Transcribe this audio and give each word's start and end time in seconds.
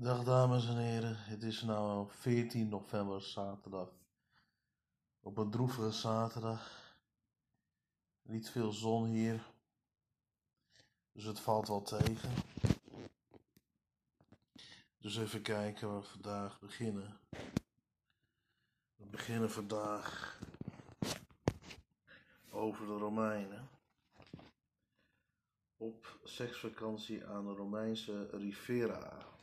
Dag 0.00 0.24
dames 0.24 0.68
en 0.68 0.76
heren, 0.76 1.16
het 1.16 1.42
is 1.42 1.62
nu 1.62 2.04
14 2.08 2.68
november, 2.68 3.22
zaterdag. 3.22 3.88
Op 5.20 5.36
een 5.36 5.50
droevige 5.50 5.90
zaterdag. 5.90 6.94
Niet 8.22 8.50
veel 8.50 8.72
zon 8.72 9.06
hier, 9.06 9.40
dus 11.12 11.24
het 11.24 11.40
valt 11.40 11.68
wel 11.68 11.82
tegen. 11.82 12.30
Dus 14.98 15.16
even 15.16 15.42
kijken 15.42 15.88
waar 15.88 16.00
we 16.00 16.06
vandaag 16.06 16.60
beginnen. 16.60 17.18
We 18.96 19.06
beginnen 19.06 19.50
vandaag 19.50 20.38
over 22.50 22.86
de 22.86 22.96
Romeinen. 22.98 23.68
Op 25.76 26.18
seksvakantie 26.24 27.26
aan 27.26 27.46
de 27.46 27.52
Romeinse 27.52 28.28
Rivera. 28.30 29.36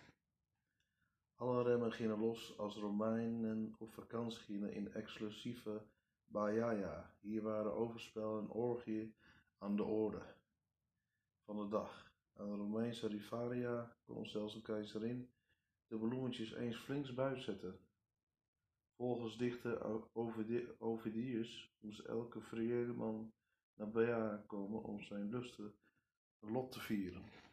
Alle 1.46 1.64
remmen 1.64 1.92
gingen 1.92 2.20
los 2.20 2.58
als 2.58 2.76
Romeinen 2.76 3.76
op 3.78 3.92
vakantie 3.94 4.40
gingen 4.40 4.74
in 4.74 4.94
exclusieve 4.94 5.82
Baiaia. 6.26 7.16
Hier 7.20 7.42
waren 7.42 7.74
overspel 7.74 8.40
en 8.40 8.50
orgie 8.50 9.16
aan 9.58 9.76
de 9.76 9.84
orde 9.84 10.22
van 11.44 11.58
de 11.58 11.68
dag. 11.68 12.12
Aan 12.34 12.50
de 12.50 12.56
Romeinse 12.56 13.08
Rivaria 13.08 13.96
kon 14.06 14.26
zelfs 14.26 14.54
de 14.54 14.62
keizerin 14.62 15.30
de 15.88 15.98
bloemetjes 15.98 16.54
eens 16.54 16.78
flinks 16.78 17.14
buitzetten. 17.14 17.80
Volgens 18.96 19.38
dichter 19.38 20.04
Ovidius 20.78 21.76
moest 21.80 22.00
elke 22.00 22.42
vrije 22.42 22.86
man 22.86 23.34
naar 23.74 23.90
Baia 23.90 24.44
komen 24.48 24.84
om 24.84 25.02
zijn 25.02 25.30
lustige 25.30 25.74
lot 26.40 26.72
te 26.72 26.80
vieren. 26.80 27.45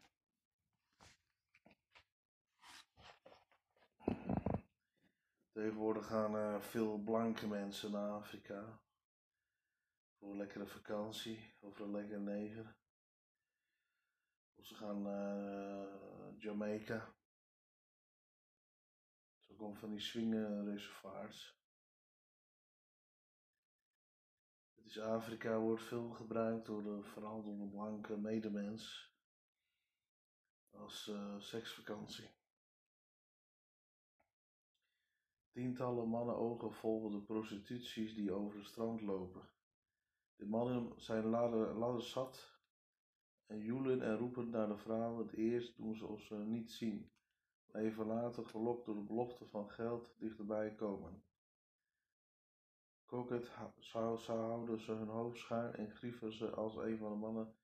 Tegenwoordig 5.53 6.07
gaan 6.07 6.63
veel 6.63 6.99
blanke 6.99 7.49
mensen 7.49 7.91
naar 7.91 8.11
Afrika. 8.11 8.81
Voor 10.19 10.31
een 10.31 10.37
lekkere 10.37 10.67
vakantie 10.67 11.55
of 11.61 11.79
een 11.79 11.91
lekker 11.91 12.21
neger. 12.21 12.77
Of 14.55 14.67
ze 14.67 14.75
gaan 14.75 15.03
naar 15.03 15.89
Jamaica. 16.37 17.15
Zo 19.39 19.55
komt 19.55 19.79
van 19.79 19.91
die 19.91 20.01
swingenreservoirs. 20.01 21.61
Het 24.75 24.87
is 24.87 24.99
Afrika 25.01 25.59
wordt 25.59 25.83
veel 25.83 26.11
gebruikt 26.11 26.67
door 26.67 26.83
de, 26.83 27.03
vooral 27.03 27.43
door 27.43 27.59
de 27.59 27.69
blanke 27.69 28.17
medemens 28.17 29.15
als 30.71 31.07
uh, 31.09 31.39
seksvakantie. 31.39 32.42
Tientallen 35.53 36.09
mannen 36.09 36.37
ogen 36.37 36.73
volgen 36.73 37.11
de 37.11 37.21
prostituties 37.21 38.15
die 38.15 38.33
over 38.33 38.59
het 38.59 38.67
strand 38.67 39.01
lopen. 39.01 39.49
De 40.37 40.47
mannen 40.47 41.01
zijn 41.01 41.25
ladder 41.25 42.03
zat 42.03 42.61
en 43.47 43.59
joelen 43.59 44.03
en 44.03 44.17
roepen 44.17 44.51
naar 44.51 44.69
de 44.69 44.77
vrouwen. 44.77 45.27
Het 45.27 45.37
eerst 45.37 45.77
doen 45.77 45.95
ze 45.95 46.07
of 46.07 46.21
ze 46.21 46.35
niet 46.35 46.71
zien. 46.71 47.11
Even 47.73 48.07
later, 48.07 48.47
gelokt 48.47 48.87
door 48.87 48.95
de 48.95 49.01
belofte 49.01 49.47
van 49.47 49.71
geld, 49.71 50.15
dichterbij 50.19 50.75
komen. 50.75 51.25
Zou 53.79 54.19
houden 54.19 54.81
ze 54.81 54.93
hun 54.93 55.09
hoofd 55.09 55.39
schuin 55.39 55.75
en 55.75 55.91
grieven 55.91 56.33
ze 56.33 56.51
als 56.51 56.77
een 56.77 56.99
van 56.99 57.11
de 57.13 57.19
mannen 57.19 57.55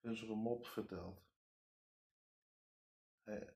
hun 0.00 0.38
mop 0.38 0.66
vertelt. 0.66 1.22
Hij, 3.22 3.54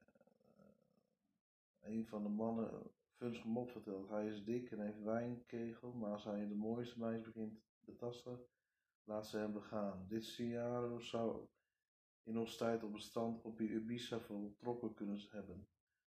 een 1.80 2.06
van 2.06 2.22
de 2.22 2.28
mannen 2.28 2.90
Funs 3.16 3.44
mop 3.44 3.70
vertelt. 3.70 4.08
Hij 4.08 4.26
is 4.26 4.44
dik 4.44 4.70
en 4.70 4.80
heeft 4.80 5.02
wijnkegel, 5.02 5.92
maar 5.92 6.12
als 6.12 6.24
hij 6.24 6.48
de 6.48 6.54
mooiste 6.54 6.98
meis 6.98 7.20
begint 7.20 7.60
te 7.80 7.96
tasten, 7.96 8.46
laat 9.04 9.26
ze 9.26 9.36
hem 9.36 9.52
begaan. 9.52 10.06
Dit 10.08 10.24
scenario 10.24 10.98
zou 10.98 11.46
in 12.22 12.38
ons 12.38 12.56
tijd 12.56 12.82
op 12.82 12.92
het 12.92 13.02
strand 13.02 13.42
op 13.42 13.60
Ibiza 13.60 14.20
voltrokken 14.20 14.94
kunnen 14.94 15.20
hebben. 15.30 15.68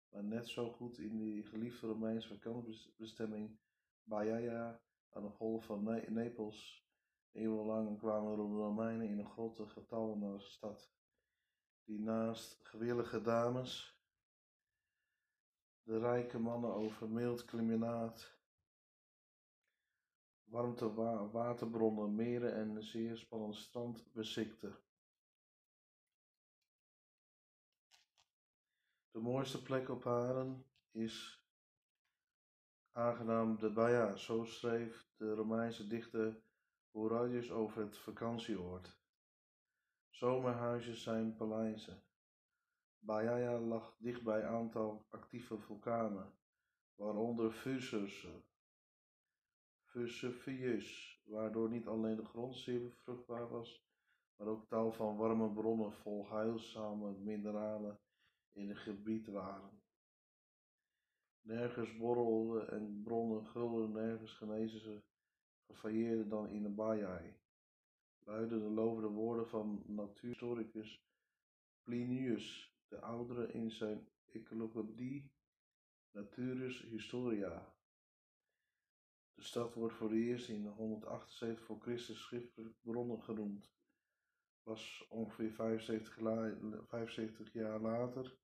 Maar 0.08 0.24
net 0.24 0.48
zo 0.48 0.72
goed 0.72 0.98
in 0.98 1.16
die 1.16 1.42
geliefde 1.42 1.86
Romeinse 1.86 2.28
vakantiebestemming 2.28 3.58
Baiaia 4.02 4.80
aan 5.10 5.22
de 5.22 5.30
golf 5.30 5.64
van 5.64 5.82
Napels. 6.08 6.86
Eeuwenlang 7.32 7.98
kwamen 7.98 8.36
de 8.36 8.42
Romeinen 8.42 9.08
in 9.08 9.18
een 9.18 9.30
grote 9.30 9.66
getallen 9.66 10.18
naar 10.18 10.32
de 10.32 10.40
stad. 10.40 10.92
Die 11.84 12.00
naast 12.00 12.58
gewillige 12.62 13.20
dames 13.20 13.95
de 15.86 15.98
rijke 15.98 16.38
mannen 16.38 16.74
over 16.74 17.08
mild 17.08 17.44
klimaat, 17.44 18.38
warmte, 20.44 20.94
waterbronnen, 21.30 22.14
meren 22.14 22.54
en 22.54 22.68
een 22.68 22.82
zeer 22.82 23.16
spannend 23.16 23.56
strand 23.56 24.12
besikte. 24.12 24.80
De 29.10 29.18
mooiste 29.18 29.62
plek 29.62 29.88
op 29.88 30.04
haren 30.04 30.64
is 30.90 31.44
aangenaam 32.92 33.58
de 33.58 33.70
Baia, 33.70 34.16
zo 34.16 34.44
schreef 34.44 35.08
de 35.16 35.34
Romeinse 35.34 35.86
dichter 35.86 36.42
Horatius 36.90 37.50
over 37.50 37.82
het 37.82 37.98
vakantieoord. 37.98 38.98
Zomerhuizen 40.08 40.96
zijn 40.96 41.36
paleizen. 41.36 42.05
Baiaia 43.06 43.58
lag 43.58 43.96
dicht 43.98 44.22
bij 44.22 44.42
een 44.42 44.48
aantal 44.48 45.06
actieve 45.08 45.58
vulkanen, 45.58 46.32
waaronder 46.94 47.52
Vesuvius, 49.84 51.20
waardoor 51.24 51.70
niet 51.70 51.86
alleen 51.86 52.16
de 52.16 52.24
grond 52.24 52.56
zeer 52.56 52.90
vruchtbaar 52.90 53.48
was, 53.48 53.84
maar 54.36 54.48
ook 54.48 54.68
tal 54.68 54.92
van 54.92 55.16
warme 55.16 55.52
bronnen 55.52 55.92
vol 55.92 56.28
heilzame 56.28 57.12
mineralen 57.12 58.00
in 58.52 58.68
het 58.68 58.78
gebied 58.78 59.26
waren. 59.26 59.82
Nergens 61.40 61.96
borrelden 61.96 62.70
en 62.70 63.02
bronnen 63.02 63.46
gulden, 63.46 63.92
nergens 63.92 64.32
genezen 64.32 64.80
ze 64.80 65.02
dan 66.28 66.48
in 66.48 66.62
de 66.62 66.70
Baiai. 66.70 67.36
Luiden 68.18 68.60
de 68.60 68.70
lovende 68.70 69.08
woorden 69.08 69.48
van 69.48 69.82
natuurhistoricus 69.86 71.04
Plinius 71.82 72.75
de 72.88 73.00
oudere 73.00 73.52
in 73.52 73.70
zijn 73.70 74.08
Encyclopedie 74.24 75.30
Naturus 76.10 76.82
Historia. 76.82 77.74
De 79.34 79.42
stad 79.42 79.74
wordt 79.74 79.94
voor 79.94 80.10
het 80.10 80.18
eerst 80.18 80.48
in 80.48 80.66
178 80.66 81.64
voor 81.64 81.80
Christus 81.80 82.20
schriftelijk 82.20 82.74
bronnen 82.80 83.22
genoemd. 83.22 83.70
Was 84.62 85.06
ongeveer 85.08 85.52
75, 85.52 86.14
75 86.86 87.52
jaar 87.52 87.80
later 87.80 88.38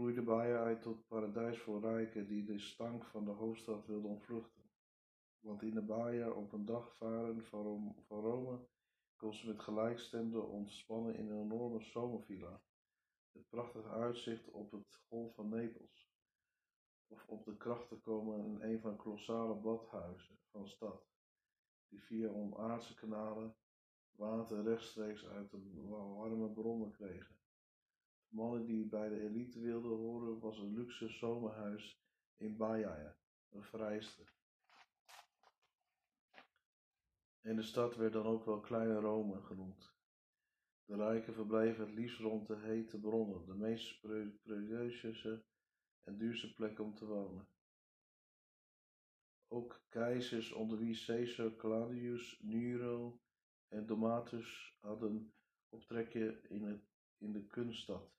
groeide 0.00 0.22
Baia 0.22 0.56
uit 0.56 0.82
tot 0.82 1.06
paradijs 1.06 1.58
voor 1.58 1.80
rijken 1.80 2.26
die 2.26 2.44
de 2.44 2.58
stank 2.58 3.04
van 3.04 3.24
de 3.24 3.30
hoofdstad 3.30 3.86
wilden 3.86 4.10
ontvluchten. 4.10 4.62
Want 5.40 5.62
in 5.62 5.74
de 5.74 5.82
Baia 5.82 6.30
op 6.30 6.52
een 6.52 6.64
dag 6.64 6.96
varen 6.96 7.44
van 7.44 7.94
Rome 8.08 8.66
kon 9.20 9.34
ze 9.34 9.46
met 9.46 9.60
gelijkstemden 9.60 10.48
ontspannen 10.48 11.14
in 11.14 11.30
een 11.30 11.42
enorme 11.42 11.80
zomervilla. 11.80 12.62
Het 13.32 13.48
prachtige 13.48 13.88
uitzicht 13.88 14.50
op 14.50 14.70
het 14.70 14.94
golf 15.08 15.34
van 15.34 15.48
Napels. 15.48 16.10
Of 17.06 17.26
op 17.26 17.44
de 17.44 17.56
krachten 17.56 18.00
komen 18.00 18.44
in 18.44 18.60
een 18.60 18.80
van 18.80 18.90
de 18.90 18.96
kolossale 18.96 19.54
badhuizen 19.54 20.38
van 20.50 20.62
de 20.62 20.68
stad, 20.68 21.06
die 21.88 22.02
via 22.02 22.28
onaardse 22.28 22.94
kanalen 22.94 23.56
water 24.10 24.62
rechtstreeks 24.62 25.26
uit 25.26 25.50
de 25.50 25.86
warme 25.88 26.50
bronnen 26.50 26.90
kregen. 26.90 27.38
De 28.28 28.34
mannen 28.36 28.66
die 28.66 28.88
bij 28.88 29.08
de 29.08 29.20
elite 29.20 29.60
wilden 29.60 29.96
horen 29.96 30.38
was 30.38 30.58
een 30.58 30.74
luxe 30.74 31.08
zomerhuis 31.08 32.02
in 32.36 32.56
Baia, 32.56 33.16
een 33.48 33.64
vrijster. 33.64 34.39
En 37.40 37.56
de 37.56 37.62
stad 37.62 37.96
werd 37.96 38.12
dan 38.12 38.26
ook 38.26 38.44
wel 38.44 38.60
Kleine 38.60 39.00
Rome 39.00 39.40
genoemd. 39.40 39.94
De 40.84 40.96
rijken 40.96 41.34
verbleven 41.34 41.86
het 41.86 41.94
liefst 41.94 42.18
rond 42.18 42.46
de 42.46 42.56
hete 42.56 42.98
bronnen, 42.98 43.46
de 43.46 43.54
meest 43.54 44.00
precieuze 44.00 45.44
en 46.00 46.18
duurste 46.18 46.54
plek 46.54 46.78
om 46.78 46.94
te 46.94 47.06
wonen. 47.06 47.48
Ook 49.48 49.82
keizers 49.88 50.52
onder 50.52 50.78
wie 50.78 51.04
Caesar, 51.04 51.56
Claudius, 51.56 52.38
Nero 52.42 53.20
en 53.68 53.86
Domatus 53.86 54.76
hadden 54.80 55.32
optrekken 55.68 56.50
in, 56.50 56.82
in 57.18 57.32
de 57.32 57.46
kunststad. 57.46 58.12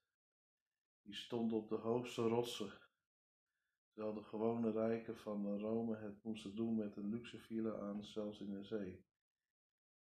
Die 1.02 1.16
stonden 1.16 1.58
op 1.58 1.70
de 1.70 1.76
hoogste 1.76 2.22
rotsen, 2.22 2.72
terwijl 3.94 4.14
de 4.14 4.24
gewone 4.24 4.72
rijken 4.72 5.18
van 5.18 5.60
Rome 5.60 5.96
het 5.96 6.24
moesten 6.24 6.56
doen 6.56 6.76
met 6.76 6.96
een 6.96 7.10
luxe 7.10 7.78
aan 7.80 8.04
zelfs 8.04 8.40
in 8.40 8.52
de 8.52 8.64
zee. 8.64 9.10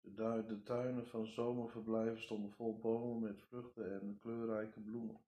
De 0.01 0.61
tuinen 0.63 1.07
van 1.07 1.25
zomerverblijven 1.25 2.21
stonden 2.21 2.51
vol 2.51 2.79
bomen 2.79 3.19
met 3.19 3.41
vruchten 3.41 4.01
en 4.01 4.17
kleurrijke 4.19 4.79
bloemen. 4.79 5.21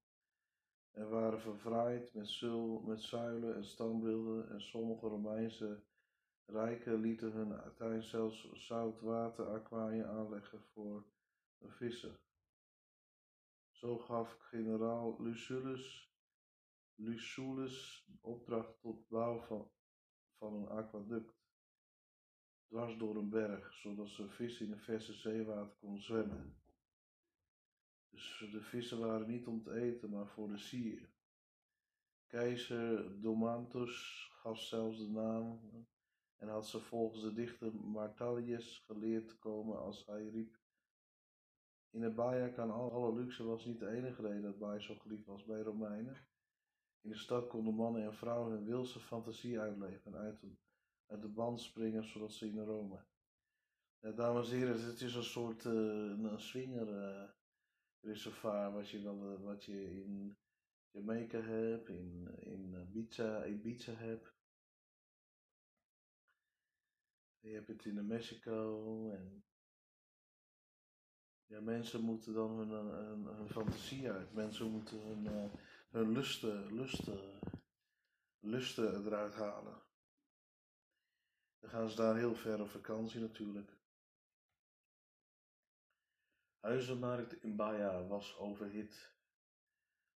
en 0.91 1.09
waren 1.09 1.41
verfraaid 1.41 2.13
met, 2.13 2.27
zul, 2.29 2.79
met 2.79 3.01
zuilen 3.01 3.55
en 3.55 3.65
standbeelden 3.65 4.49
en 4.49 4.61
sommige 4.61 5.07
Romeinse 5.07 5.83
rijken 6.45 6.99
lieten 6.99 7.31
hun 7.31 7.53
uiteindelijk 7.53 8.07
zelfs 8.07 8.51
zoutwater 8.51 9.47
aanleggen 10.05 10.61
voor 10.61 11.05
de 11.57 11.69
vissen. 11.69 12.19
Zo 13.71 13.97
gaf 13.97 14.37
generaal 14.39 15.21
Lucullus, 15.21 16.13
Lucullus 16.95 18.07
opdracht 18.21 18.79
tot 18.81 19.07
bouw 19.07 19.39
van, 19.39 19.71
van 20.37 20.53
een 20.53 20.67
aquaduct 20.67 21.38
dwars 22.69 22.97
door 22.97 23.15
een 23.15 23.29
berg, 23.29 23.73
zodat 23.73 24.09
ze 24.09 24.29
vissen 24.29 24.65
in 24.65 24.71
de 24.71 24.77
verse 24.77 25.13
zeewater 25.13 25.75
konden 25.79 26.03
zwemmen. 26.03 26.57
Dus 28.09 28.47
de 28.51 28.61
vissen 28.61 28.99
waren 28.99 29.27
niet 29.27 29.47
om 29.47 29.63
te 29.63 29.73
eten, 29.73 30.09
maar 30.09 30.27
voor 30.27 30.47
de 30.47 30.57
sier. 30.57 31.09
Keizer 32.27 33.21
Domantus 33.21 34.27
gaf 34.31 34.59
zelfs 34.59 34.97
de 34.97 35.09
naam 35.09 35.59
en 36.37 36.47
had 36.47 36.67
ze 36.67 36.79
volgens 36.79 37.21
de 37.21 37.33
dichter 37.33 37.75
Martalius 37.75 38.83
geleerd 38.85 39.27
te 39.27 39.37
komen 39.37 39.79
als 39.79 40.05
hij 40.05 40.29
riep. 40.29 40.59
In 41.89 42.01
de 42.01 42.09
Baia 42.09 42.47
kan 42.47 42.71
alle 42.71 43.13
luxe 43.13 43.43
was 43.43 43.65
niet 43.65 43.79
de 43.79 43.89
enige 43.89 44.21
reden 44.21 44.41
dat 44.41 44.59
Baia 44.59 44.79
zo 44.79 44.95
geliefd 44.95 45.25
was 45.25 45.45
bij 45.45 45.61
Romeinen. 45.61 46.27
In 47.01 47.09
de 47.09 47.17
stad 47.17 47.47
konden 47.47 47.73
mannen 47.73 48.03
en 48.03 48.13
vrouwen 48.13 48.51
hun 48.51 48.65
wildse 48.65 48.99
fantasie 48.99 49.59
uitleven 49.59 50.13
en 50.13 50.19
uit 50.19 50.39
de, 50.41 50.55
uit 51.09 51.21
de 51.21 51.27
band 51.27 51.61
springen 51.61 52.03
zodat 52.03 52.31
ze 52.31 52.45
in 52.45 52.63
Rome. 52.63 53.05
Ja, 53.99 54.11
dames 54.11 54.51
en 54.51 54.57
heren, 54.57 54.85
het 54.85 55.01
is 55.01 55.15
een 55.15 55.23
soort 55.23 55.65
uh, 55.65 55.73
een 55.73 56.39
swinger 56.39 57.35
reservoir 57.99 58.71
wat 58.71 58.89
je, 58.89 59.01
wel, 59.01 59.33
uh, 59.33 59.43
wat 59.43 59.63
je 59.63 60.03
in 60.03 60.37
Jamaica 60.91 61.41
hebt, 61.41 61.89
in, 61.89 62.37
in 62.39 62.73
Ibiza, 62.73 63.45
Ibiza 63.45 63.93
hebt. 63.93 64.37
Je 67.39 67.49
hebt 67.49 67.67
het 67.67 67.85
in 67.85 68.07
Mexico 68.07 69.09
en 69.09 69.43
ja, 71.45 71.61
mensen 71.61 72.01
moeten 72.01 72.33
dan 72.33 72.51
hun, 72.57 72.69
hun, 72.69 73.25
hun 73.25 73.49
fantasie 73.49 74.11
uit. 74.11 74.33
Mensen 74.33 74.71
moeten 74.71 75.01
hun, 75.01 75.51
hun 75.89 76.11
lusten, 76.11 76.73
lusten, 76.75 77.39
lusten 78.39 79.05
eruit 79.05 79.35
halen. 79.35 79.81
Dan 81.59 81.69
gaan 81.69 81.89
ze 81.89 81.95
daar 81.95 82.15
heel 82.15 82.35
ver 82.35 82.61
op 82.61 82.69
vakantie 82.69 83.19
natuurlijk. 83.19 83.77
Huizenmarkt 86.59 87.43
in 87.43 87.55
Baja 87.55 88.07
was 88.07 88.37
overhit. 88.37 89.13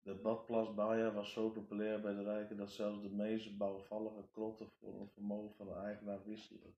De 0.02 0.14
badplaats 0.14 0.74
Baja 0.74 1.12
was 1.12 1.32
zo 1.32 1.50
populair 1.50 2.00
bij 2.00 2.14
de 2.14 2.22
rijken 2.22 2.56
dat 2.56 2.70
zelfs 2.70 3.02
de 3.02 3.10
meest 3.10 3.56
bouwvallige 3.56 4.28
klotten 4.30 4.70
voor 4.70 5.00
een 5.00 5.10
vermogen 5.10 5.54
van 5.56 5.66
de 5.66 5.74
eigenaar 5.74 6.24
wisselen. 6.24 6.76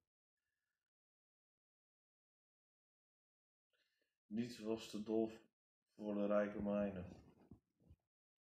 Niets 4.27 4.59
was 4.59 4.91
te 4.91 5.03
dol 5.03 5.31
voor 5.95 6.15
de 6.15 6.27
rijke 6.27 6.63
mijnen, 6.63 7.07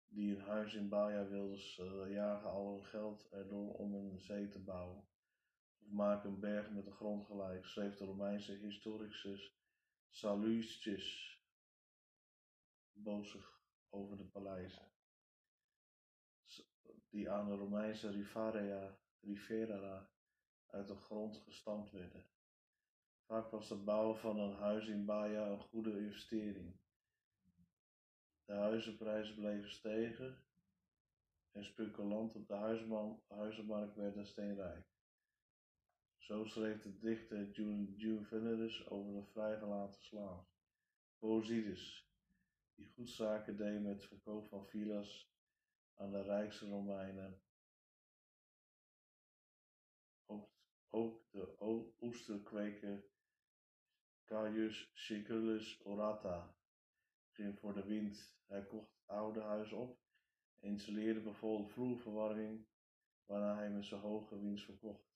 die 0.07 0.35
een 0.35 0.41
huis 0.41 0.73
in 0.73 0.89
Baja 0.89 1.27
wilden 1.27 1.59
uh, 1.79 2.11
jagen 2.11 2.49
al 2.49 2.73
hun 2.73 2.85
geld 2.85 3.27
erdoor 3.31 3.73
om 3.73 3.93
een 3.93 4.19
zee 4.19 4.47
te 4.47 4.59
bouwen. 4.59 5.03
Maken 5.85 6.29
een 6.29 6.39
berg 6.39 6.71
met 6.71 6.85
de 6.85 6.91
grond 6.91 7.25
gelijk, 7.25 7.65
schreef 7.65 7.97
de 7.97 8.05
Romeinse 8.05 8.51
historicus 8.53 9.57
Sallustius 10.09 11.39
bozig 12.91 13.61
over 13.89 14.17
de 14.17 14.25
paleizen, 14.25 14.91
die 17.09 17.29
aan 17.29 17.49
de 17.49 17.55
Romeinse 17.55 18.09
Rivera, 18.09 18.97
Rivera 19.21 20.09
uit 20.67 20.87
de 20.87 20.95
grond 20.95 21.37
gestampt 21.37 21.91
werden. 21.91 22.25
Vaak 23.25 23.49
was 23.51 23.69
het 23.69 23.85
bouwen 23.85 24.17
van 24.17 24.39
een 24.39 24.55
huis 24.55 24.87
in 24.87 25.05
Baja 25.05 25.47
een 25.47 25.59
goede 25.59 25.99
investering. 25.99 26.79
De 28.45 28.53
huizenprijzen 28.53 29.35
bleven 29.35 29.71
stegen 29.71 30.43
en 31.51 31.63
speculanten 31.63 32.39
op 32.39 32.47
de 32.47 32.85
huizenmarkt 33.27 33.95
werden 33.95 34.25
steenrijk. 34.25 34.92
Zo 36.23 36.45
schreef 36.45 36.81
de 36.81 36.97
dichter 36.97 37.51
Juvenalus 37.95 38.87
over 38.87 39.13
de 39.13 39.23
vrijgelaten 39.23 40.01
slaaf, 40.01 40.47
Posidus, 41.17 42.09
die 42.75 42.87
goed 42.87 43.09
zaken 43.09 43.57
deed 43.57 43.81
met 43.81 44.05
verkoop 44.05 44.47
van 44.47 44.67
villa's 44.67 45.31
aan 45.93 46.11
de 46.11 46.21
rijkste 46.21 46.67
Romeinen. 46.67 47.41
Ook, 50.25 50.49
ook 50.89 51.31
de 51.31 51.93
oesterkweker 52.01 53.05
Caius 54.25 54.91
Siculus 54.93 55.81
Orata 55.83 56.55
ging 57.31 57.59
voor 57.59 57.73
de 57.73 57.83
wind. 57.83 58.37
Hij 58.45 58.65
kocht 58.65 58.91
het 58.91 59.07
oude 59.07 59.41
huis 59.41 59.71
op 59.71 59.99
en 60.59 60.69
installeerde 60.69 61.21
bijvoorbeeld 61.21 61.71
vloerverwarming, 61.71 62.65
waarna 63.25 63.55
hij 63.55 63.69
met 63.69 63.85
zijn 63.85 64.01
hoge 64.01 64.39
winst 64.39 64.65
verkocht. 64.65 65.12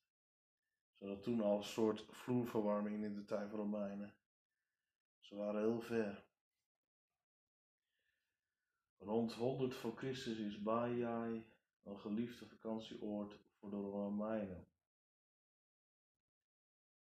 Zodat 0.99 1.23
toen 1.23 1.41
al 1.41 1.57
een 1.57 1.63
soort 1.63 2.05
vloerverwarming 2.09 3.03
in 3.03 3.15
de 3.15 3.25
tijd 3.25 3.49
van 3.49 3.59
Romeinen. 3.59 4.15
Ze 5.19 5.35
waren 5.35 5.61
heel 5.61 5.81
ver. 5.81 6.25
Rond 8.97 9.33
100 9.33 9.75
voor 9.75 9.97
Christus 9.97 10.37
is 10.37 10.61
Baiae 10.61 11.45
een 11.83 11.99
geliefde 11.99 12.45
vakantieoord 12.45 13.39
voor 13.59 13.69
de 13.69 13.75
Romeinen. 13.75 14.67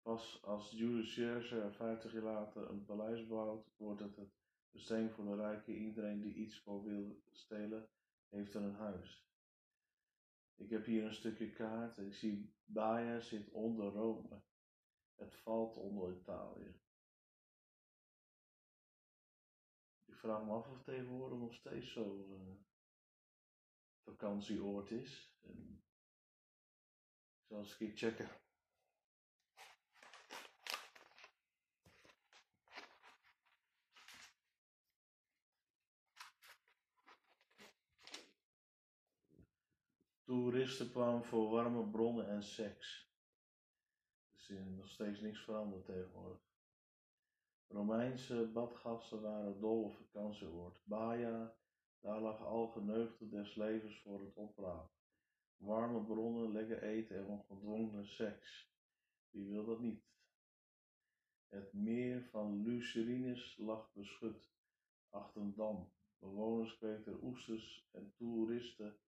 Pas 0.01 0.43
als 0.43 0.71
Julius 0.71 1.15
Caesar 1.15 1.71
50 1.71 2.13
jaar 2.13 2.21
later 2.21 2.69
een 2.69 2.85
paleis 2.85 3.27
bouwt, 3.27 3.67
wordt 3.77 3.99
het 3.99 4.15
het 4.15 5.11
voor 5.11 5.25
de 5.25 5.35
rijken. 5.35 5.73
Iedereen 5.73 6.21
die 6.21 6.33
iets 6.33 6.59
voor 6.59 6.83
wil 6.83 7.21
stelen, 7.31 7.89
heeft 8.29 8.53
er 8.53 8.61
een 8.61 8.75
huis. 8.75 9.25
Ik 10.57 10.69
heb 10.69 10.85
hier 10.85 11.05
een 11.05 11.13
stukje 11.13 11.51
kaart. 11.51 11.97
Ik 11.97 12.13
zie 12.13 12.53
Baia 12.65 13.19
zit 13.19 13.49
onder 13.49 13.91
Rome. 13.91 14.41
Het 15.15 15.35
valt 15.35 15.77
onder 15.77 16.17
Italië. 16.17 16.79
Ik 20.05 20.15
vraag 20.15 20.43
me 20.43 20.51
af 20.51 20.67
of 20.69 20.83
tegenwoordig 20.83 21.39
nog 21.39 21.53
steeds 21.53 21.91
zo 21.91 22.27
uh, 22.29 22.55
vakantieoord 24.03 24.91
is. 24.91 25.35
En 25.41 25.83
ik 27.39 27.45
zal 27.47 27.57
eens 27.57 27.71
een 27.71 27.77
keer 27.77 27.97
checken. 27.97 28.29
Toeristen 40.27 40.91
kwamen 40.91 41.23
voor 41.23 41.49
warme 41.49 41.89
bronnen 41.89 42.27
en 42.27 42.43
seks. 42.43 43.11
Er 44.31 44.55
is 44.55 44.65
nog 44.75 44.89
steeds 44.89 45.19
niks 45.21 45.43
veranderd 45.43 45.85
tegenwoordig. 45.85 46.41
Romeinse 47.67 48.49
badgasten 48.53 49.21
waren 49.21 49.59
dol 49.59 49.83
op 49.83 49.95
vakantieoord. 49.95 50.81
Baja, 50.83 51.55
daar 51.99 52.21
lag 52.21 52.45
al 52.45 52.67
geneugde 52.67 53.29
des 53.29 53.55
levens 53.55 54.01
voor 54.01 54.21
het 54.21 54.35
oprapen. 54.35 54.95
Warme 55.57 56.03
bronnen, 56.03 56.51
lekker 56.51 56.83
eten 56.83 57.17
en 57.17 57.25
ongedwongen 57.25 58.07
seks. 58.07 58.71
Wie 59.29 59.47
wil 59.47 59.65
dat 59.65 59.79
niet? 59.79 60.03
Het 61.47 61.73
meer 61.73 62.23
van 62.23 62.61
Lucerines 62.63 63.57
lag 63.57 63.93
beschut 63.93 64.51
achter 65.09 65.41
een 65.41 65.55
dam. 65.55 65.91
Bewoners 66.19 66.77
kweken 66.77 67.23
oesters 67.23 67.89
en 67.91 68.13
toeristen 68.15 68.99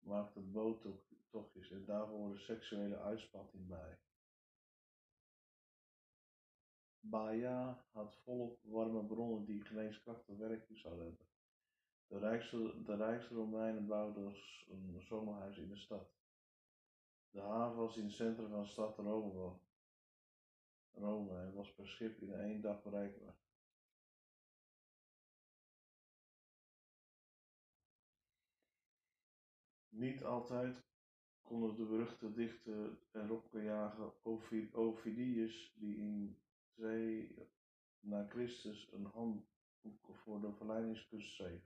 maakten 0.00 0.52
boottochtjes 0.52 1.70
en 1.70 1.84
daar 1.84 2.06
hoorde 2.06 2.38
seksuele 2.38 2.98
uitspatting 2.98 3.66
bij. 3.66 3.98
Baja 7.00 7.84
had 7.90 8.14
volop 8.14 8.58
warme 8.62 9.04
bronnen 9.04 9.44
die 9.44 9.64
geneeskrachtig 9.64 10.36
werking 10.36 10.78
zouden 10.78 11.04
hebben. 11.04 11.26
De 12.06 12.18
rijkste, 12.18 12.82
de 12.82 12.96
rijkste 12.96 13.34
Romeinen 13.34 13.86
bouwden 13.86 14.34
een 14.68 15.02
zomerhuis 15.02 15.58
in 15.58 15.68
de 15.68 15.76
stad. 15.76 16.16
De 17.30 17.40
haven 17.40 17.76
was 17.76 17.96
in 17.96 18.04
het 18.04 18.12
centrum 18.12 18.48
van 18.48 18.62
de 18.62 18.68
stad 18.68 18.98
Rome, 18.98 19.58
Rome 20.92 21.40
en 21.40 21.52
was 21.54 21.74
per 21.74 21.88
schip 21.88 22.20
in 22.20 22.32
één 22.32 22.60
dag 22.60 22.82
bereikbaar. 22.82 23.36
Niet 29.98 30.24
altijd 30.24 30.84
konden 31.42 31.76
de 31.76 31.84
beruchte 31.84 32.32
dichter 32.32 32.98
en 33.10 33.28
rokkenjager 33.28 34.12
Ovidius, 34.72 35.74
die 35.76 35.96
in 35.96 36.38
2 36.74 37.36
na 38.00 38.26
Christus 38.28 38.92
een 38.92 39.04
handboek 39.04 40.14
voor 40.14 40.40
de 40.40 40.52
verleidingskunst 40.52 41.34
schreef, 41.34 41.62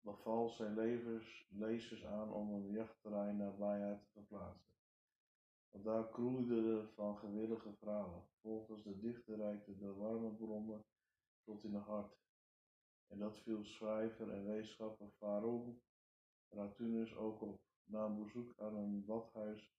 beval 0.00 0.48
zijn 0.48 0.74
levers, 0.74 1.48
lezers 1.50 2.04
aan 2.04 2.32
om 2.32 2.52
een 2.52 2.70
jachtterrein 2.70 3.36
naar 3.36 3.56
Baja 3.56 3.98
te 3.98 4.10
verplaatsen. 4.12 4.72
Want 5.70 5.84
daar 5.84 6.08
kroeide 6.08 6.88
van 6.94 7.18
gewillige 7.18 7.72
vrouwen. 7.72 8.22
Volgens 8.40 8.82
de 8.82 9.00
dichter 9.00 9.36
reikte 9.36 9.76
de 9.76 9.94
warme 9.94 10.34
bronnen 10.34 10.84
tot 11.44 11.64
in 11.64 11.74
het 11.74 11.84
hart. 11.84 12.18
En 13.06 13.18
dat 13.18 13.38
viel 13.38 13.64
schrijver 13.64 14.30
en 14.30 14.46
wetenschapper 14.46 15.10
Faron 15.10 15.80
Ratunus 16.48 17.16
ook 17.16 17.40
op. 17.40 17.60
Na 17.84 18.04
een 18.04 18.22
bezoek 18.22 18.54
aan 18.58 18.74
een 18.74 19.04
badhuis 19.04 19.74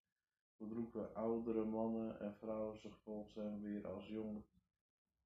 verdroegen 0.56 1.16
oudere 1.16 1.66
mannen 1.66 2.20
en 2.20 2.36
vrouwen 2.36 2.78
zich 2.78 2.98
volgens 2.98 3.62
weer 3.62 3.88
als 3.88 4.08
jonge 4.08 4.42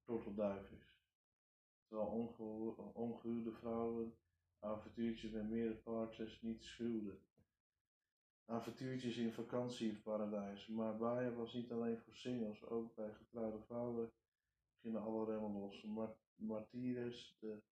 tortelduifjes. 0.04 0.96
Terwijl 1.88 2.08
ongehuwde 2.92 3.52
vrouwen 3.52 4.14
avontuurtjes 4.58 5.30
met 5.30 5.48
meerdere 5.48 5.74
partners 5.74 6.42
niet 6.42 6.64
schuwden. 6.64 7.20
Avontuurtjes 8.44 9.16
in 9.16 9.32
vakantieparadijs. 9.32 10.66
Maar 10.66 10.96
Baia 10.96 11.32
was 11.32 11.52
niet 11.52 11.72
alleen 11.72 11.98
voor 11.98 12.14
singles, 12.14 12.64
ook 12.66 12.94
bij 12.94 13.12
getrouwde 13.12 13.58
vrouwen 13.58 14.12
gingen 14.80 15.02
alle 15.02 15.24
remmen 15.24 15.52
los. 15.52 15.84
Martires, 16.34 17.36
de, 17.40 17.62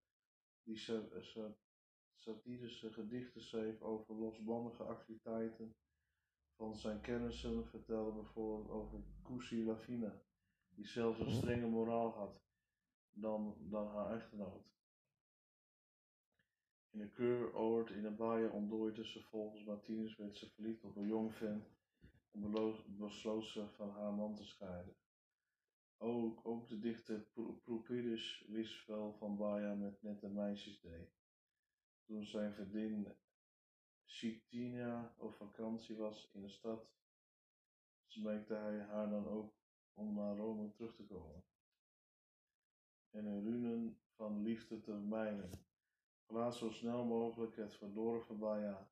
die 0.63 0.77
satirische 2.21 2.93
gedichten 2.93 3.43
schreef 3.43 3.81
over 3.81 4.15
losbandige 4.15 4.83
activiteiten 4.83 5.75
van 6.57 6.77
zijn 6.77 7.01
kennissen, 7.01 7.67
vertelde 7.67 8.13
bijvoorbeeld 8.13 8.69
over 8.69 9.01
Cusi 9.23 9.65
Lavina, 9.65 10.23
die 10.69 10.87
zelfs 10.87 11.19
een 11.19 11.31
strenge 11.31 11.67
moraal 11.67 12.11
had 12.11 12.43
dan, 13.11 13.57
dan 13.59 13.89
haar 13.89 14.15
echtgenoot. 14.17 14.69
In 16.91 17.01
een 17.01 17.13
keuroord 17.13 17.91
in 17.91 18.05
een 18.05 18.17
baaien 18.17 18.53
ontdooide 18.53 19.07
ze 19.07 19.23
volgens 19.23 19.65
Martinez 19.65 20.17
werd 20.17 20.37
ze 20.37 20.51
verliefd 20.51 20.85
op 20.85 20.97
een 20.97 21.07
jong 21.07 21.35
vent 21.35 21.65
en 22.31 22.51
besloot 22.87 23.45
ze 23.45 23.69
van 23.69 23.91
haar 23.91 24.13
man 24.13 24.35
te 24.35 24.45
scheiden. 24.45 24.97
Ook, 25.97 26.47
ook 26.47 26.69
de 26.69 26.79
dichter 26.79 27.21
Properus 27.65 28.45
wist 28.49 28.87
wel 28.87 29.13
van 29.13 29.37
Baia 29.37 29.75
met 29.75 30.03
nette 30.03 30.29
meisjes 30.29 30.81
deed. 30.81 31.20
Toen 32.11 32.25
zijn 32.25 32.53
vriendin 32.53 33.17
Chitina 34.05 35.15
op 35.19 35.35
vakantie 35.35 35.97
was 35.97 36.31
in 36.33 36.43
de 36.43 36.49
stad, 36.49 36.91
smeekte 38.07 38.55
hij 38.55 38.79
haar 38.79 39.11
dan 39.11 39.27
ook 39.27 39.55
om 39.95 40.15
naar 40.15 40.37
Rome 40.37 40.71
terug 40.71 40.95
te 40.95 41.07
komen. 41.07 41.45
En 43.11 43.25
een 43.25 43.43
runen 43.43 44.01
van 44.15 44.43
liefde 44.43 44.81
te 44.81 44.93
mijnen. 44.93 45.51
Laat 46.27 46.57
zo 46.57 46.71
snel 46.71 47.05
mogelijk 47.05 47.57
het 47.57 47.75
verdorven 47.75 48.39
Baja. 48.39 48.91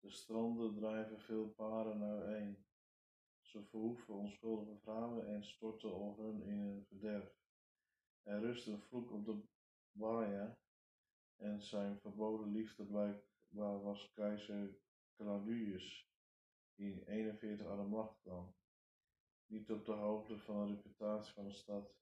De 0.00 0.10
stranden 0.10 0.74
drijven 0.74 1.20
veel 1.20 1.48
paren 1.48 2.02
uiteen. 2.02 2.64
Ze 3.40 3.64
verhoeven 3.64 4.14
onschuldige 4.14 4.76
vrouwen 4.76 5.26
en 5.26 5.44
storten 5.44 5.92
al 5.92 6.16
hun 6.18 6.42
in 6.42 6.58
een 6.58 6.84
verderf. 6.84 7.36
Er 8.22 8.40
rust 8.40 8.66
een 8.66 8.80
vloek 8.80 9.10
op 9.12 9.24
de 9.24 9.42
Baja 9.90 10.58
en 11.38 11.62
zijn 11.62 11.98
verboden 12.00 12.52
liefde 12.52 12.84
blijkbaar 12.84 13.82
was 13.82 14.12
keizer 14.12 14.78
Claudius, 15.16 16.10
die 16.74 16.92
in 16.92 17.02
41 17.02 17.66
aan 17.66 17.76
de 17.76 17.82
macht 17.82 18.20
kwam. 18.20 18.54
Niet 19.46 19.70
op 19.70 19.84
de 19.84 19.92
hoogte 19.92 20.38
van 20.38 20.66
de 20.66 20.74
reputatie 20.74 21.32
van 21.32 21.44
de 21.44 21.52
stad. 21.52 21.96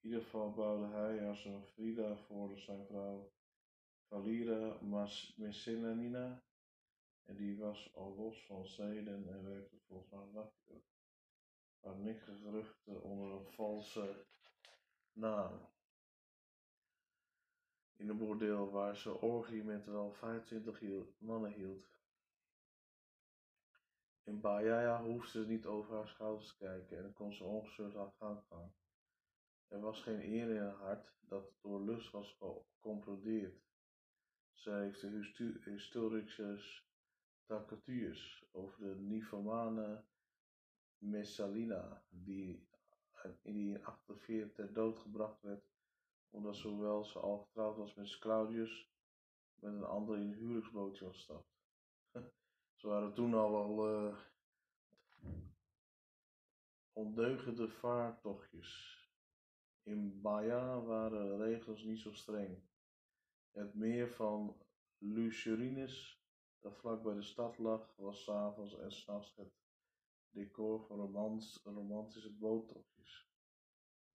In 0.00 0.08
ieder 0.08 0.22
geval 0.22 0.52
bouwde 0.52 0.86
hij 0.86 1.28
als 1.28 1.44
een 1.44 1.66
Frida 1.66 2.16
voor 2.16 2.58
zijn 2.58 2.86
vrouw 2.86 3.32
Valira 4.08 4.78
Messinanina 5.36 6.42
en 7.24 7.36
die 7.36 7.58
was 7.58 7.94
al 7.94 8.14
los 8.14 8.44
van 8.46 8.66
zeden 8.66 9.28
en 9.28 9.44
werkte 9.44 9.76
volgens. 9.86 10.50
Maar 11.80 11.96
niks 11.96 12.24
geruchten 12.24 13.02
onder 13.02 13.32
een 13.32 13.46
valse 13.46 14.26
naam. 15.12 15.70
In 18.02 18.08
een 18.08 18.18
bordeel 18.18 18.70
waar 18.70 18.96
ze 18.96 19.20
orgie 19.20 19.64
met 19.64 19.86
wel 19.86 20.12
25 20.12 20.82
mannen 21.18 21.52
hield. 21.52 21.86
In 24.22 24.40
Bahia 24.40 25.02
hoefde 25.02 25.30
ze 25.30 25.46
niet 25.46 25.66
over 25.66 25.94
haar 25.94 26.08
schouders 26.08 26.48
te 26.48 26.56
kijken 26.56 26.98
en 26.98 27.12
kon 27.12 27.32
ze 27.32 27.44
ongestoord 27.44 27.96
aan 27.96 28.12
gang 28.18 28.42
gaan. 28.48 28.74
Er 29.68 29.80
was 29.80 30.02
geen 30.02 30.20
eer 30.20 30.50
in 30.50 30.62
haar 30.62 30.74
hart 30.74 31.14
dat 31.20 31.52
door 31.60 31.80
lust 31.80 32.10
was 32.10 32.36
gecomplodeerd. 32.38 33.62
Zij 34.52 34.82
heeft 34.82 35.00
de 35.00 35.60
historische 35.64 36.60
Takatuurs 37.44 38.44
over 38.52 38.78
de 38.78 39.00
nymphomane 39.00 40.04
Messalina, 40.98 42.04
die 42.08 42.68
in 43.42 43.54
1948 43.54 44.52
ter 44.54 44.72
dood 44.72 44.98
gebracht 44.98 45.42
werd, 45.42 45.70
omdat 46.32 46.56
zowel 46.56 47.04
ze 47.04 47.18
al 47.18 47.38
getrouwd 47.38 47.76
was 47.76 47.94
met 47.94 48.18
Claudius, 48.18 48.90
met 49.54 49.72
een 49.72 49.84
ander 49.84 50.18
in 50.18 50.26
een 50.26 50.34
huwelijksbootje 50.34 51.04
was 51.04 51.16
gestapt. 51.16 51.54
ze 52.80 52.86
waren 52.86 53.14
toen 53.14 53.34
al 53.34 53.56
al 53.56 54.04
uh, 54.04 54.18
ondeugende 56.92 57.68
vaartochtjes. 57.68 59.00
In 59.82 60.20
Baja 60.20 60.80
waren 60.80 61.38
de 61.38 61.44
regels 61.44 61.82
niet 61.82 62.00
zo 62.00 62.12
streng. 62.12 62.62
Het 63.50 63.74
meer 63.74 64.10
van 64.10 64.56
Lucerines 64.98 66.22
dat 66.62 66.76
vlak 66.76 67.02
bij 67.02 67.14
de 67.14 67.22
stad 67.22 67.58
lag, 67.58 67.96
was 67.96 68.24
s'avonds 68.24 68.78
en 68.78 68.92
s'nachts 68.92 69.36
het 69.36 69.52
decor 70.30 70.86
van 70.86 70.96
romans, 70.96 71.60
romantische 71.64 72.32
boottochtjes. 72.32 73.31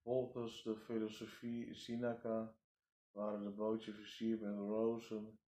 Volgens 0.08 0.64
de 0.64 0.76
filosofie 0.76 1.74
Sinaca 1.74 2.56
waren 3.12 3.44
de 3.44 3.50
bootjes 3.50 3.96
versierd 3.96 4.42
met 4.42 4.56
rozen, 4.56 5.40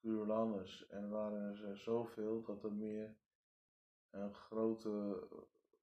curlanus 0.00 0.86
en 0.86 1.10
waren 1.10 1.64
er 1.64 1.78
zoveel 1.78 2.42
dat 2.42 2.64
er 2.64 2.72
meer 2.72 3.16
een 4.10 4.34
grote 4.34 5.26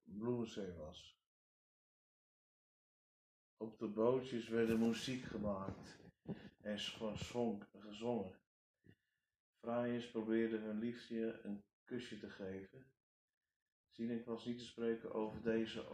bloemenzee 0.02 0.72
was. 0.72 1.18
Op 3.56 3.78
de 3.78 3.88
bootjes 3.88 4.48
werden 4.48 4.78
muziek 4.78 5.24
gemaakt 5.24 6.00
en 6.60 6.78
gezongen. 7.78 8.40
Fraaiers 9.58 10.10
probeerden 10.10 10.62
hun 10.62 10.78
liefje 10.78 11.40
een 11.42 11.64
kusje 11.84 12.18
te 12.18 12.30
geven. 12.30 12.91
Zinek 13.92 14.26
was 14.26 14.44
niet 14.44 14.58
te 14.58 14.64
spreken 14.64 15.12
over 15.12 15.42
deze 15.42 15.84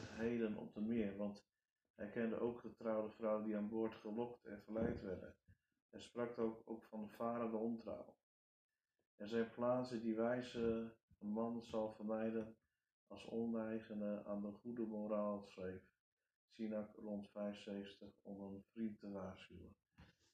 heden 0.00 0.56
op 0.56 0.74
de 0.74 0.80
meer, 0.80 1.16
want 1.16 1.44
hij 1.94 2.10
kende 2.10 2.38
ook 2.38 2.60
getrouwde 2.60 3.10
vrouwen 3.10 3.44
die 3.44 3.56
aan 3.56 3.68
boord 3.68 3.94
gelokt 3.94 4.44
en 4.44 4.62
verleid 4.62 5.02
werden. 5.02 5.34
Hij 5.90 6.00
sprak 6.00 6.38
ook, 6.38 6.62
ook 6.64 6.84
van 6.84 7.10
varende 7.10 7.56
ontrouw. 7.56 8.16
Er 9.16 9.28
zijn 9.28 9.50
plaatsen 9.50 10.00
die 10.00 10.16
wijze 10.16 10.94
man 11.18 11.64
zal 11.64 11.92
vermijden 11.92 12.56
als 13.06 13.28
oneigene 13.28 14.24
aan 14.24 14.40
de 14.40 14.52
goede 14.52 14.86
moraal 14.86 15.42
schreef. 15.42 15.82
Sinak 16.48 16.96
rond 16.96 17.30
75 17.30 18.08
om 18.22 18.40
een 18.40 18.62
vriend 18.62 18.98
te 18.98 19.10
waarschuwen. 19.10 19.76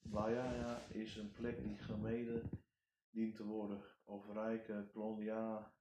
Baia 0.03 0.79
is 0.89 1.17
een 1.17 1.33
plek 1.33 1.63
die 1.63 1.77
gemeden 1.77 2.51
dient 3.11 3.37
te 3.37 3.45
worden. 3.45 3.83
Of 4.05 4.33
rijke 4.33 4.89
kolonia, 4.93 5.76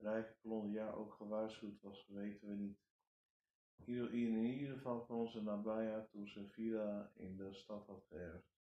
rijke 0.00 0.34
kolonia 0.42 0.90
ook 0.90 1.12
gewaarschuwd 1.12 1.80
was, 1.80 2.06
weten 2.08 2.48
we 2.48 2.54
niet. 2.54 2.78
In 3.84 4.44
ieder 4.44 4.74
geval 4.74 5.04
kwam 5.04 5.28
ze 5.28 5.40
Baia 5.40 6.06
toen 6.10 6.26
ze 6.26 6.46
villa 6.46 7.10
in 7.14 7.36
de 7.36 7.52
stad 7.52 7.86
had 7.86 8.04
geërfd. 8.08 8.58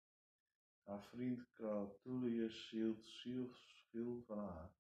Haar 0.82 1.02
vriend 1.02 1.52
Cratulius 1.52 2.70
hield 2.70 3.06
veel 3.90 4.22
van 4.26 4.38
haar 4.38 4.72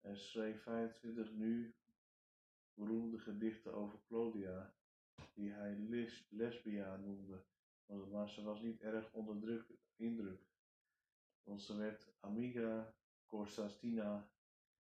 en 0.00 0.16
schreef 0.16 0.62
25 0.62 1.32
nu 1.32 1.74
beroemde 2.74 3.18
gedichten 3.18 3.74
over 3.74 3.98
Claudia, 4.06 4.74
die 5.34 5.50
hij 5.50 5.76
lesbia 6.28 6.96
noemde 6.96 7.44
maar 8.10 8.28
ze 8.28 8.42
was 8.42 8.60
niet 8.60 8.80
erg 8.80 9.12
onder 9.12 9.38
druk, 9.38 9.64
indruk. 9.96 10.42
Want 11.42 11.62
ze 11.62 11.76
werd 11.76 12.12
Amiga 12.20 12.94
Corsastina 13.26 14.30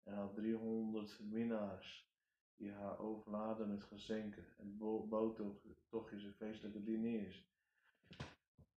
en 0.08 0.14
had 0.14 0.36
300 0.36 1.20
minnaars 1.20 2.10
die 2.56 2.72
haar 2.72 3.00
overladen 3.00 3.68
met 3.68 3.84
gezenken 3.84 4.46
en 4.58 4.78
boottochtjes 4.78 6.24
en 6.24 6.34
feestelijke 6.34 6.84
diners. 6.84 7.46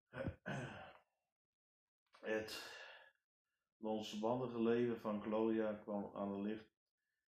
Het 2.19 2.77
lonsbandige 3.77 4.61
leven 4.61 4.99
van 4.99 5.21
Claudia 5.21 5.73
kwam 5.73 6.15
aan 6.15 6.35
de 6.35 6.41
licht 6.41 6.69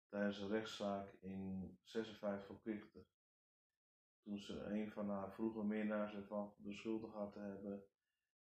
tijdens 0.09 0.39
een 0.39 0.49
rechtszaak 0.49 1.13
in 1.21 1.79
56 1.83 2.47
voor 2.47 3.05
toen 4.23 4.39
ze 4.39 4.65
een 4.65 4.91
van 4.91 5.11
haar 5.11 5.33
vroege 5.33 5.65
minnaars 5.65 6.15
ervan 6.15 6.55
beschuldigd 6.57 7.13
had 7.13 7.33
te 7.33 7.39
hebben 7.39 7.85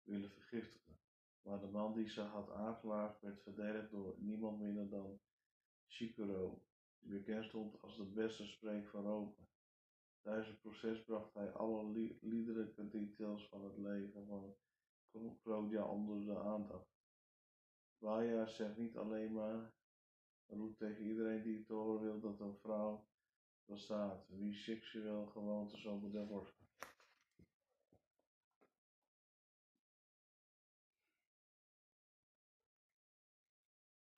willen 0.04 0.30
vergiftigen. 0.30 0.98
Maar 1.42 1.60
de 1.60 1.68
man 1.68 1.94
die 1.94 2.10
ze 2.10 2.22
had 2.22 2.52
aangeklaagd 2.52 3.22
werd 3.22 3.42
verdedigd 3.42 3.92
door 3.92 4.16
niemand 4.18 4.60
minder 4.60 4.90
dan 4.90 5.20
Die 5.98 6.14
bekend 7.00 7.46
stond 7.46 7.82
als 7.82 7.98
de 7.98 8.06
beste 8.06 8.46
spreker 8.46 8.90
van 8.90 9.04
Rome. 9.04 9.34
Tijdens 10.22 10.48
het 10.48 10.62
proces 10.62 11.04
bracht 11.04 11.34
hij 11.34 11.52
alle 11.52 12.18
liederlijke 12.22 12.88
details 12.88 13.48
van 13.48 13.64
het 13.64 13.78
leven 13.78 14.28
van 15.12 15.40
Claudia 15.42 15.84
onder 15.84 16.26
de 16.26 16.40
aandacht. 16.40 16.98
Waja 17.98 18.46
zegt 18.46 18.78
niet 18.78 18.98
alleen 18.98 19.34
maar, 19.34 19.74
roept 20.46 20.78
tegen 20.78 21.06
iedereen 21.06 21.42
die 21.44 21.58
het 21.58 21.68
horen 21.68 22.02
wil 22.02 22.20
dat 22.20 22.40
een 22.40 22.58
vrouw 22.58 23.08
bestaat, 23.66 24.28
wie 24.28 24.54
seksueel 24.54 25.26
gewoonte 25.26 25.78
zo 25.78 26.00
wordt. 26.28 26.59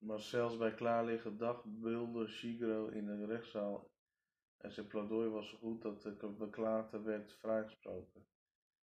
Maar 0.01 0.19
zelfs 0.19 0.57
bij 0.57 0.73
klaarlichte 0.73 1.35
dag 1.35 1.63
beulde 1.65 2.27
Shigro 2.27 2.87
in 2.87 3.05
de 3.05 3.25
rechtszaal 3.25 3.91
en 4.57 4.71
zijn 4.71 4.87
pleidooi 4.87 5.29
was 5.29 5.49
zo 5.49 5.57
goed 5.57 5.81
dat 5.81 6.01
de 6.01 6.29
beklaagde 6.37 7.01
werd 7.01 7.33
vrijgesproken. 7.33 8.25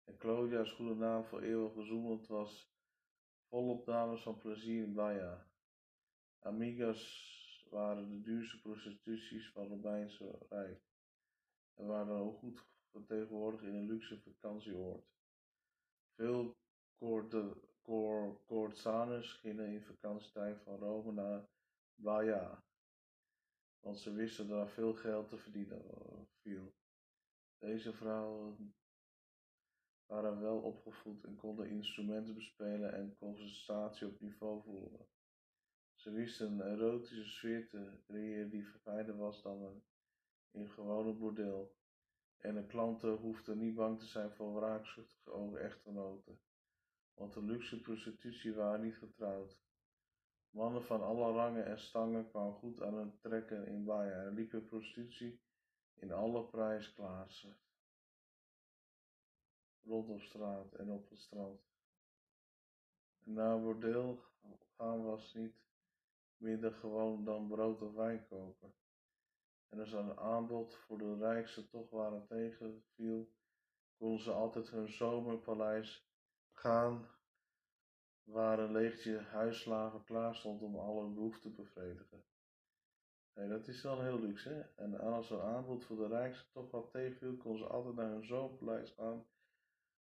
En 0.04 0.16
Claudia's 0.16 0.72
goede 0.72 0.94
naam 0.94 1.24
voor 1.24 1.42
eeuwig 1.42 1.74
bezoemeld 1.74 2.26
was 2.26 2.70
volop 3.48 3.86
dames 3.86 4.22
van 4.22 4.38
plezier 4.38 4.82
in 4.82 4.94
Baia. 4.94 5.46
Amigas 6.38 7.30
waren 7.70 8.08
de 8.10 8.20
duurste 8.20 8.60
prostituties 8.60 9.50
van 9.50 9.62
het 9.62 9.70
Romeinse 9.70 10.38
Rijk 10.48 10.82
en 11.74 11.86
waren 11.86 12.14
ook 12.14 12.38
goed 12.38 12.66
vertegenwoordigd 12.90 13.64
in 13.64 13.74
een 13.74 13.86
luxe 13.86 14.20
vakantieoord. 14.20 15.06
Veel 16.14 16.56
Corzaners 18.46 19.32
gingen 19.32 19.66
in 19.66 19.82
vakantietijd 19.82 20.60
van 20.60 20.78
Rome 20.78 21.12
naar 21.12 21.48
Baia, 21.94 22.64
want 23.80 23.98
ze 23.98 24.12
wisten 24.12 24.48
dat 24.48 24.60
er 24.60 24.68
veel 24.68 24.94
geld 24.94 25.28
te 25.28 25.38
verdienen 25.38 25.82
viel. 26.40 26.74
Deze 27.58 27.92
vrouwen 27.92 28.74
waren 30.06 30.40
wel 30.40 30.58
opgevoed 30.58 31.24
en 31.24 31.36
konden 31.36 31.70
instrumenten 31.70 32.34
bespelen 32.34 32.92
en 32.92 33.16
conversatie 33.18 34.06
op 34.06 34.20
niveau 34.20 34.62
voeren. 34.62 35.06
Ze 35.94 36.10
wisten 36.10 36.52
een 36.52 36.60
erotische 36.60 37.24
sfeer 37.24 37.68
te 37.68 38.00
creëren 38.06 38.50
die 38.50 38.64
fijner 38.64 39.16
was 39.16 39.42
dan 39.42 39.82
een 40.50 40.68
gewone 40.68 41.12
bordeel. 41.12 41.76
En 42.36 42.54
de 42.54 42.66
klanten 42.66 43.16
hoefden 43.16 43.58
niet 43.58 43.74
bang 43.74 43.98
te 43.98 44.06
zijn 44.06 44.30
voor 44.30 44.54
wraakzuchtige 44.54 45.30
over 45.30 45.58
echtgenoten, 45.58 46.40
want 47.14 47.32
de 47.32 47.42
luxe 47.42 47.80
prostitutie 47.80 48.54
waren 48.54 48.84
niet 48.84 48.96
getrouwd. 48.96 49.60
Mannen 50.50 50.84
van 50.84 51.02
alle 51.02 51.32
rangen 51.32 51.66
en 51.66 51.78
stangen 51.78 52.28
kwamen 52.28 52.54
goed 52.54 52.82
aan 52.82 52.94
hun 52.94 53.18
trekken 53.18 53.66
in 53.66 53.84
Baia 53.84 54.24
en 54.24 54.34
liepen 54.34 54.64
prostitutie 54.64 55.40
in 55.94 56.12
alle 56.12 56.44
prijsklassen 56.44 57.56
rond 59.84 60.08
op 60.08 60.20
straat 60.20 60.72
en 60.74 60.90
op 60.90 61.08
het 61.10 61.18
strand. 61.18 61.60
En 63.24 63.32
naar 63.32 63.60
bordeel 63.60 64.24
gaan 64.76 65.04
was 65.04 65.34
niet 65.34 65.54
minder 66.36 66.72
gewoon 66.72 67.24
dan 67.24 67.48
brood 67.48 67.82
of 67.82 67.92
wijn 67.92 68.26
kopen. 68.28 68.74
En 69.68 69.78
als 69.78 69.92
een 69.92 70.18
aanbod 70.18 70.74
voor 70.74 70.98
de 70.98 71.16
rijkste 71.16 71.68
toch 71.68 71.90
waren 71.90 72.26
tegenviel, 72.26 73.32
konden 73.98 74.20
ze 74.20 74.32
altijd 74.32 74.70
hun 74.70 74.88
zomerpaleis 74.88 76.10
gaan, 76.62 77.08
waar 78.22 78.58
een 78.58 78.72
leegje 78.72 79.18
huisslaven 79.18 80.04
klaar 80.04 80.34
stond 80.34 80.62
om 80.62 80.76
alle 80.76 81.08
behoeften 81.08 81.54
te 81.54 81.62
bevredigen. 81.62 82.24
Hey, 83.32 83.48
dat 83.48 83.68
is 83.68 83.82
dan 83.82 84.02
heel 84.02 84.20
luxe, 84.20 84.48
hè? 84.48 84.84
En 84.84 85.00
als 85.00 85.30
een 85.30 85.40
aanbod 85.40 85.84
voor 85.84 85.96
de 85.96 86.06
rijkste 86.06 86.50
toch 86.52 86.70
wat 86.70 86.90
tegenviel, 86.90 87.36
konden 87.36 87.60
ze 87.60 87.66
altijd 87.66 87.94
naar 87.94 88.10
hun 88.10 88.24
zomerpaleis 88.24 88.90
gaan, 88.90 89.26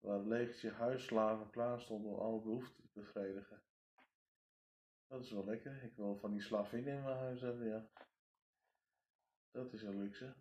waar 0.01 0.19
een 0.19 0.29
leegje 0.29 0.71
huisslaven 0.71 1.51
klaar 1.51 1.81
stond 1.81 2.05
om 2.05 2.19
alle 2.19 2.41
behoeften 2.41 2.83
te 2.83 3.01
bevredigen. 3.01 3.63
Dat 5.07 5.23
is 5.23 5.31
wel 5.31 5.45
lekker. 5.45 5.83
Ik 5.83 5.97
wil 5.97 6.17
van 6.17 6.31
die 6.31 6.43
slavin 6.43 6.87
in 6.87 7.03
mijn 7.03 7.19
huis 7.19 7.41
hebben, 7.41 7.67
ja. 7.67 7.89
Dat 9.51 9.73
is 9.73 9.83
een 9.83 9.99
luxe. 9.99 10.35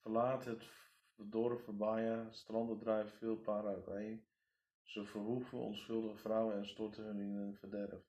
Verlaat 0.00 0.44
het 0.44 0.70
dorp 1.28 1.60
Verbaya, 1.60 2.30
stranden 2.32 2.78
drijven 2.78 3.18
veel 3.18 3.36
paren 3.36 3.74
uiteen. 3.74 4.24
Ze 4.82 5.04
verhoeven 5.04 5.58
onschuldige 5.58 6.16
vrouwen 6.16 6.56
en 6.56 6.66
storten 6.66 7.04
hun 7.04 7.18
in 7.18 7.34
een 7.36 7.56
verderf. 7.56 8.04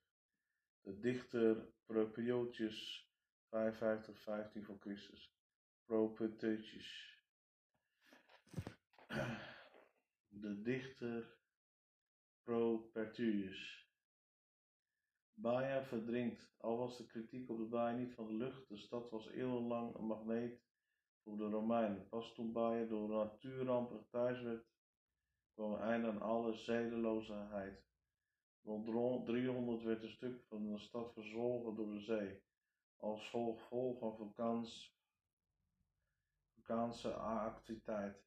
De 0.80 0.98
dichter 0.98 1.68
Properiotius 1.84 3.10
55, 3.48 4.18
15 4.18 4.64
voor 4.64 4.78
Christus. 4.78 5.34
Properiotius. 5.84 7.20
De 10.28 10.62
dichter 10.62 11.36
Propertius 12.42 13.82
Baia 15.34 15.84
verdrinkt, 15.84 16.54
al 16.58 16.76
was 16.76 16.96
de 16.96 17.06
kritiek 17.06 17.50
op 17.50 17.58
de 17.58 17.64
baai 17.64 17.98
niet 17.98 18.14
van 18.14 18.26
de 18.26 18.32
lucht, 18.32 18.68
de 18.68 18.76
stad 18.76 19.10
was 19.10 19.28
eeuwenlang 19.28 19.94
een 19.94 20.06
magneet 20.06 20.60
voor 21.22 21.36
de 21.36 21.48
Romeinen. 21.48 22.08
Pas 22.08 22.32
toen 22.34 22.52
Baia 22.52 22.84
door 22.84 23.08
natuurrampen 23.08 24.06
thuis 24.10 24.40
werd, 24.40 24.66
kwam 25.54 25.72
een 25.72 25.80
einde 25.80 26.08
aan 26.08 26.20
alle 26.20 26.52
zedeloosheid. 26.52 27.84
Rond 28.62 29.26
300 29.26 29.82
werd 29.82 30.02
een 30.02 30.08
stuk 30.08 30.44
van 30.48 30.72
de 30.72 30.78
stad 30.78 31.12
verzwolgen 31.12 31.74
door 31.74 31.92
de 31.92 32.00
zee, 32.00 32.42
als 32.96 33.28
gevolg 33.28 33.98
van 33.98 34.16
vulkaans, 34.16 34.96
vulkaanse 36.54 37.12
activiteit. 37.14 38.24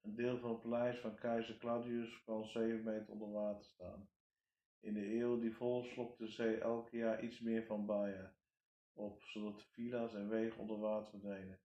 Een 0.00 0.14
deel 0.14 0.38
van 0.38 0.50
het 0.50 0.60
paleis 0.60 0.98
van 0.98 1.14
keizer 1.14 1.56
Claudius 1.56 2.22
kwam 2.22 2.44
7 2.44 2.84
meter 2.84 3.12
onder 3.12 3.30
water 3.30 3.64
staan. 3.64 4.08
In 4.80 4.94
de 4.94 5.14
eeuw 5.14 5.40
die 5.40 5.56
volg 5.56 5.86
slokte 5.86 6.24
de 6.24 6.30
zee 6.30 6.56
elk 6.56 6.90
jaar 6.90 7.24
iets 7.24 7.40
meer 7.40 7.64
van 7.66 7.86
Baia 7.86 8.34
op, 8.92 9.22
zodat 9.22 9.62
villa's 9.62 10.14
en 10.14 10.28
wegen 10.28 10.60
onder 10.60 10.78
water 10.78 11.10
verdwenen. 11.10 11.60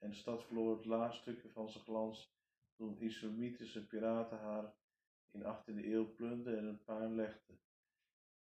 En 0.00 0.10
de 0.10 0.16
stad 0.16 0.44
verloor 0.44 0.76
het 0.76 0.84
laatste 0.84 1.20
stukje 1.20 1.48
van 1.48 1.70
zijn 1.70 1.84
glans 1.84 2.32
toen 2.76 3.00
islamitische 3.00 3.86
piraten 3.86 4.38
haar 4.38 4.74
in 5.30 5.40
de 5.40 5.56
18e 5.56 5.84
eeuw 5.84 6.14
plunderden 6.14 6.58
en 6.58 6.66
een 6.66 6.84
puin 6.84 7.14
legden. 7.14 7.60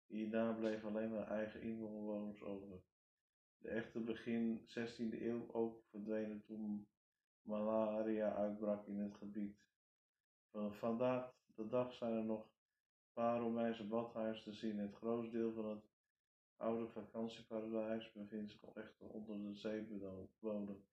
Hierna 0.06 0.54
bleven 0.54 0.89
alleen 0.89 1.12
maar 1.12 1.28
eigen 1.28 1.62
inwoners 1.62 2.41
over. 2.41 2.82
De 3.58 3.70
echte 3.70 4.00
begin 4.00 4.67
16e 4.67 5.22
eeuw 5.22 5.52
ook 5.52 5.84
verdwenen 5.89 6.43
toen 6.46 6.88
malaria 7.41 8.34
uitbrak 8.34 8.88
in 8.88 8.98
het 8.98 9.15
gebied. 9.15 9.65
Vandaag 10.70 11.34
de 11.56 11.67
dag 11.67 11.93
zijn 11.93 12.13
er 12.13 12.24
nog 12.24 12.50
paar 13.13 13.39
Romeinse 13.39 13.88
badhuizen 13.88 14.43
te 14.43 14.54
zien. 14.54 14.78
Het 14.78 14.96
grootste 14.96 15.38
deel 15.38 15.54
van 15.54 15.65
het 15.65 15.84
oude 16.56 16.88
vakantieparadijs 16.88 18.12
bevindt 18.12 18.52
zich 18.52 18.63
echter 18.74 19.10
onder 19.10 19.43
de 19.43 19.56
zeebodem. 19.56 20.86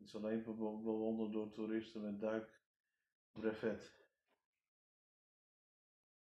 Is 0.00 0.14
alleen 0.14 0.42
bewonderd 0.82 1.32
door 1.32 1.52
toeristen 1.52 2.02
met 2.02 2.20
duikbrevet. 2.20 3.98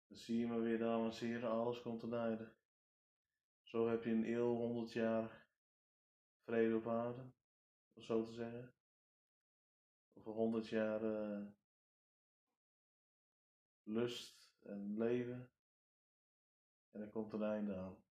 Dan 0.08 0.18
zie 0.18 0.38
je 0.38 0.48
maar 0.48 0.62
weer, 0.62 0.78
dames 0.78 1.22
en 1.22 1.28
heren, 1.28 1.50
alles 1.50 1.82
komt 1.82 2.00
ten 2.00 2.14
einde. 2.14 2.52
Zo 3.62 3.88
heb 3.88 4.04
je 4.04 4.10
een 4.10 4.34
eeuw, 4.34 4.56
honderd 4.56 4.94
jaar 4.94 5.48
vrede 6.44 6.76
op 6.76 6.88
aarde, 6.88 7.32
om 7.94 8.02
zo 8.02 8.24
te 8.24 8.34
zeggen. 8.34 8.74
Of 10.14 10.24
honderd 10.24 10.68
jaar 10.68 11.04
uh, 11.04 11.48
lust 13.84 14.56
en 14.60 14.98
leven. 14.98 15.50
En 16.92 17.02
er 17.02 17.10
komt 17.10 17.34
een 17.34 17.44
einde 17.44 17.76
aan. 17.76 18.04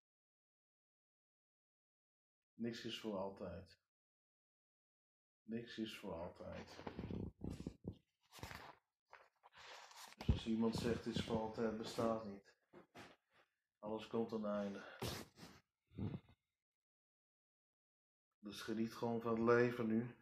Niks 2.54 2.84
is 2.84 3.00
voor 3.00 3.16
altijd. 3.16 3.79
Niks 5.50 5.78
is 5.78 5.98
voor 5.98 6.12
altijd. 6.12 6.76
Dus 10.18 10.28
als 10.28 10.46
iemand 10.46 10.74
zegt 10.74 11.06
iets 11.06 11.24
voor 11.24 11.38
altijd, 11.38 11.76
bestaat 11.76 12.24
niet. 12.24 12.54
Alles 13.78 14.06
komt 14.06 14.32
een 14.32 14.44
einde. 14.44 14.82
Dus 18.38 18.62
geniet 18.62 18.94
gewoon 18.94 19.20
van 19.20 19.30
het 19.30 19.40
leven 19.40 19.86
nu. 19.86 20.14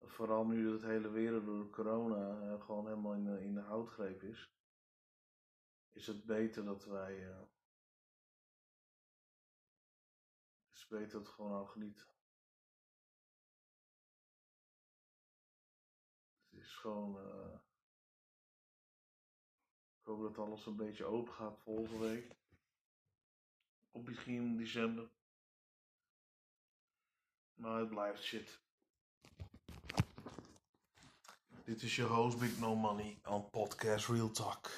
Vooral 0.00 0.46
nu 0.46 0.64
dat 0.64 0.72
het 0.72 0.90
hele 0.90 1.10
wereld 1.10 1.44
door 1.44 1.70
corona 1.70 2.40
eh, 2.40 2.60
gewoon 2.64 2.86
helemaal 2.86 3.14
in 3.14 3.54
de, 3.54 3.60
houtgreep 3.60 4.22
is 4.22 4.52
is 5.92 6.06
het 6.06 6.24
beter 6.24 6.64
dat 6.64 6.84
wij. 6.84 7.18
Uh, 7.28 7.42
is 10.72 10.80
het 10.80 10.88
beter 10.88 11.12
dat 11.12 11.26
we 11.26 11.32
gewoon 11.32 11.52
al 11.52 11.66
genieten. 11.66 12.17
Gewoon. 16.78 17.16
Uh, 17.16 17.58
hoop 20.02 20.20
dat 20.22 20.38
alles 20.38 20.66
een 20.66 20.76
beetje 20.76 21.04
open 21.04 21.34
gaat 21.34 21.58
volgende 21.58 21.98
week. 21.98 22.36
Op 23.90 24.04
begin 24.04 24.56
december. 24.56 25.10
Maar 27.54 27.78
het 27.78 27.88
blijft 27.88 28.22
shit. 28.22 28.60
Dit 31.64 31.82
is 31.82 31.96
je 31.96 32.02
host 32.02 32.38
Big 32.38 32.58
No 32.58 32.74
Money 32.74 33.18
aan 33.22 33.50
podcast 33.50 34.08
Real 34.08 34.30
Talk. 34.30 34.70